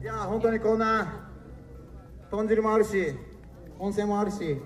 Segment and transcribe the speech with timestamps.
[0.00, 1.28] いや本当にこんな
[2.30, 3.14] 豚汁もあるし
[3.78, 4.56] 温泉もあるし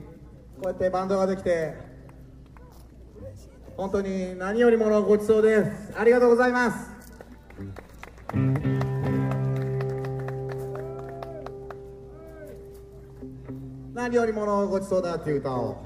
[0.60, 1.74] こうやってバンドができて
[3.76, 5.98] 本当に何よりものごちそうです。
[5.98, 6.90] ありがとうございます。
[13.94, 15.82] 何よりものごちそうだっていう歌を。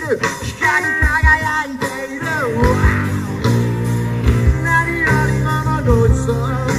[0.00, 1.84] 光り輝いて
[2.14, 2.24] いる。
[4.64, 6.69] 何よりものごちそう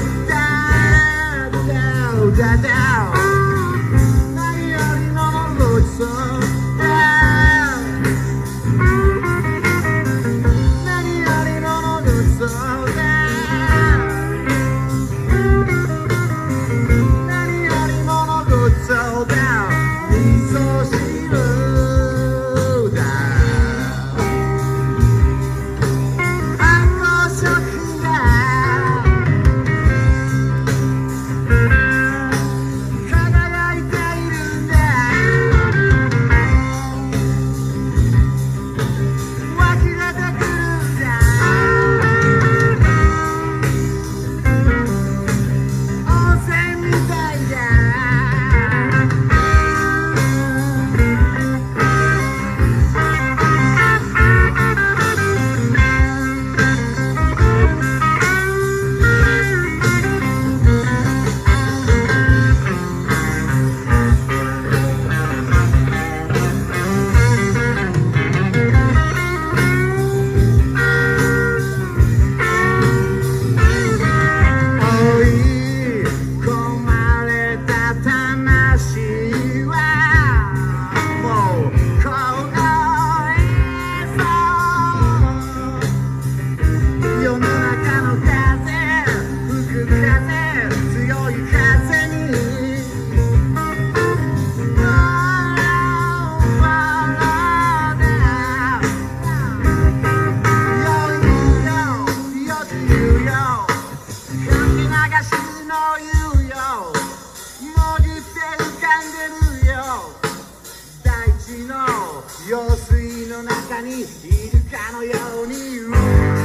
[114.49, 115.11] るかのよ
[115.43, 116.41] うに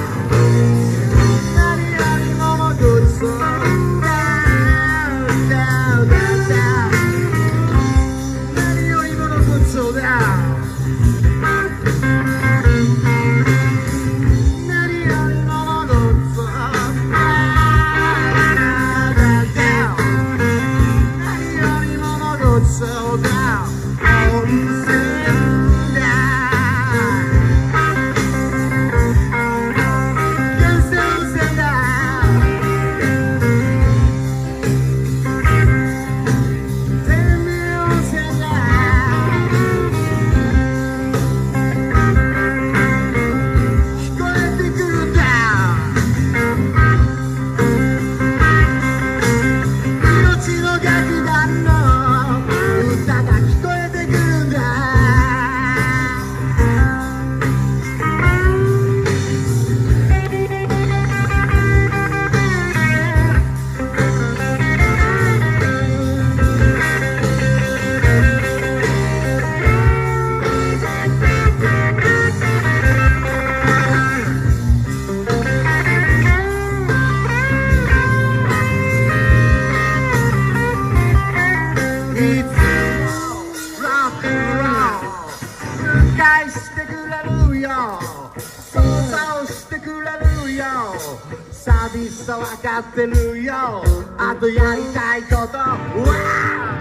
[91.97, 93.83] 寂しさわかってるよ。
[94.19, 95.57] あとやりたいこと。
[95.57, 96.79] は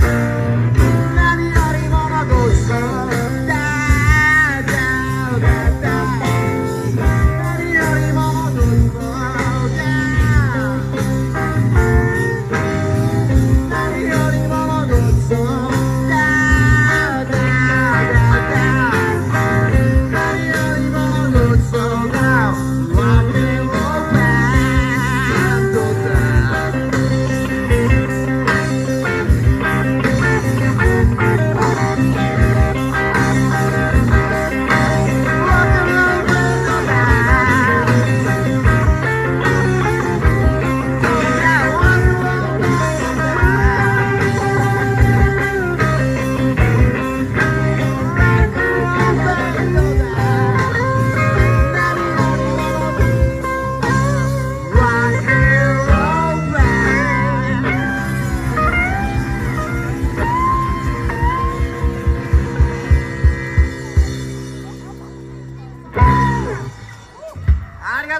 [1.15, 3.04] 何よりものごちそう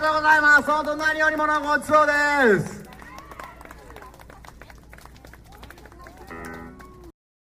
[0.05, 0.69] とうございます。
[0.69, 2.84] お隣よりものごちそうです。